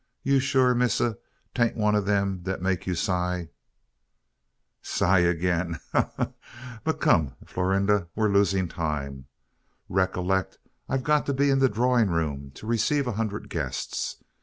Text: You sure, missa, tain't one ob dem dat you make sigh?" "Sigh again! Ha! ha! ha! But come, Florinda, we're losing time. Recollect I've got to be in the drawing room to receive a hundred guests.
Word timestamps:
You 0.23 0.39
sure, 0.39 0.73
missa, 0.73 1.19
tain't 1.53 1.77
one 1.77 1.95
ob 1.95 2.07
dem 2.07 2.39
dat 2.41 2.57
you 2.57 2.63
make 2.63 2.85
sigh?" 2.97 3.49
"Sigh 4.81 5.19
again! 5.19 5.79
Ha! 5.91 6.09
ha! 6.17 6.31
ha! 6.65 6.79
But 6.83 6.99
come, 6.99 7.35
Florinda, 7.45 8.07
we're 8.15 8.27
losing 8.33 8.67
time. 8.67 9.27
Recollect 9.87 10.57
I've 10.89 11.03
got 11.03 11.27
to 11.27 11.33
be 11.35 11.51
in 11.51 11.59
the 11.59 11.69
drawing 11.69 12.09
room 12.09 12.49
to 12.55 12.65
receive 12.65 13.05
a 13.05 13.11
hundred 13.11 13.47
guests. 13.47 14.23